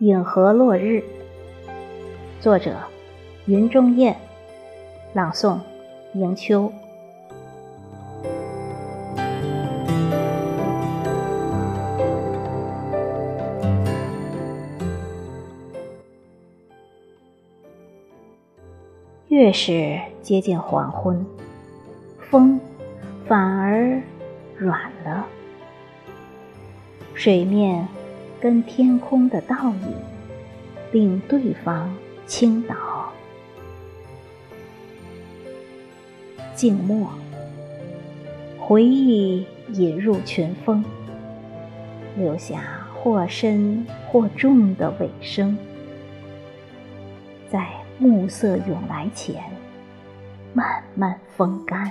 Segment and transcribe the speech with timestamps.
[0.00, 1.02] 影河落日，
[2.40, 2.76] 作者：
[3.46, 4.14] 云中雁，
[5.14, 5.58] 朗诵：
[6.12, 6.70] 迎秋。
[19.28, 21.26] 越是接近黄昏，
[22.30, 22.58] 风
[23.26, 24.00] 反而
[24.56, 25.26] 软了，
[27.12, 27.86] 水面
[28.40, 29.94] 跟天空的倒影
[30.92, 31.94] 令对方
[32.26, 32.74] 倾倒。
[36.54, 37.10] 静默，
[38.58, 40.82] 回忆引入群峰，
[42.16, 45.58] 留下或深或重的尾声，
[47.50, 47.78] 在。
[48.00, 49.42] 暮色涌来前，
[50.54, 51.90] 慢慢风干。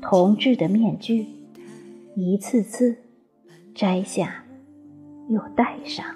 [0.00, 1.26] 同志的面具，
[2.14, 2.96] 一次次
[3.74, 4.44] 摘下
[5.28, 6.06] 又戴上。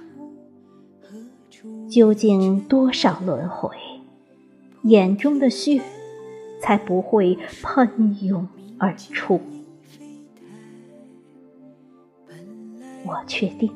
[1.90, 3.74] 究竟多少轮回，
[4.84, 5.82] 眼中的血
[6.62, 8.46] 才不会喷涌
[8.78, 9.40] 而出？
[13.04, 13.72] 我确定，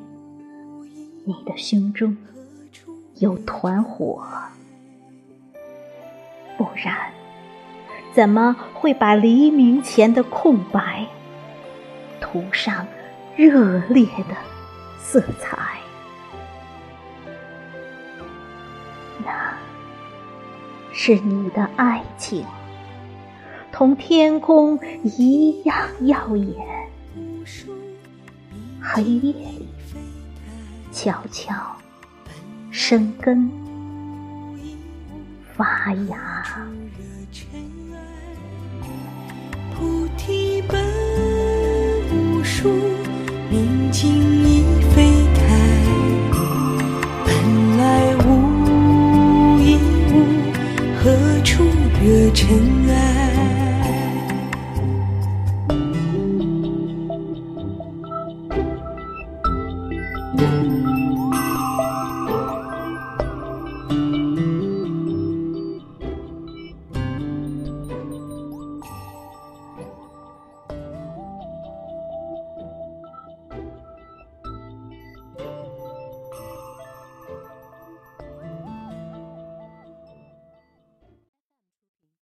[1.25, 2.17] 你的胸中。
[3.19, 4.27] 有团火，
[6.59, 7.13] 不然
[8.13, 11.07] 怎么会把黎明前的空白
[12.21, 12.85] 涂上
[13.37, 14.35] 热烈的
[14.99, 15.57] 色彩？
[19.25, 19.57] 那
[20.93, 22.45] 是你的爱情，
[23.71, 26.57] 同天空一样耀眼。
[28.81, 29.69] 黑夜里，
[30.93, 31.55] 悄悄。
[32.71, 33.51] 生根
[35.57, 36.45] 发芽，
[39.75, 40.83] 菩提本
[42.11, 42.71] 无树，
[43.51, 45.41] 明镜亦非台。
[47.25, 49.77] 本来无一
[50.13, 50.15] 物，
[51.03, 51.03] 何
[51.43, 51.65] 处
[52.03, 52.49] 惹尘
[52.89, 52.93] 埃